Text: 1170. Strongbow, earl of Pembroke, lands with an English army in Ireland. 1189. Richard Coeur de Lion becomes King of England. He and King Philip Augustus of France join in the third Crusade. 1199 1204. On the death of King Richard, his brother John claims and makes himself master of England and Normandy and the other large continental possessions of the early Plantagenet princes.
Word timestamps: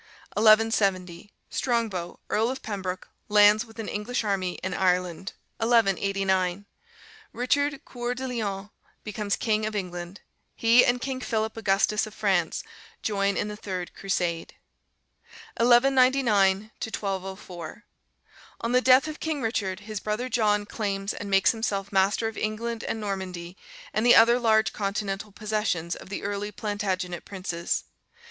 1170. 0.33 1.31
Strongbow, 1.51 2.19
earl 2.31 2.49
of 2.49 2.63
Pembroke, 2.63 3.09
lands 3.29 3.65
with 3.67 3.77
an 3.77 3.87
English 3.87 4.23
army 4.23 4.53
in 4.63 4.73
Ireland. 4.73 5.33
1189. 5.57 6.65
Richard 7.33 7.85
Coeur 7.85 8.15
de 8.15 8.27
Lion 8.27 8.71
becomes 9.03 9.35
King 9.35 9.63
of 9.67 9.75
England. 9.75 10.21
He 10.55 10.83
and 10.83 10.99
King 10.99 11.21
Philip 11.21 11.55
Augustus 11.55 12.07
of 12.07 12.15
France 12.15 12.63
join 13.03 13.37
in 13.37 13.47
the 13.47 13.55
third 13.55 13.93
Crusade. 13.93 14.55
1199 15.57 16.71
1204. 16.81 17.83
On 18.61 18.71
the 18.71 18.81
death 18.81 19.07
of 19.07 19.19
King 19.19 19.43
Richard, 19.43 19.81
his 19.81 19.99
brother 19.99 20.29
John 20.29 20.65
claims 20.65 21.13
and 21.13 21.29
makes 21.29 21.51
himself 21.51 21.91
master 21.91 22.27
of 22.27 22.39
England 22.39 22.83
and 22.85 22.99
Normandy 22.99 23.55
and 23.93 24.03
the 24.03 24.15
other 24.15 24.39
large 24.39 24.73
continental 24.73 25.31
possessions 25.31 25.95
of 25.95 26.09
the 26.09 26.23
early 26.23 26.51
Plantagenet 26.51 27.23
princes. 27.23 27.83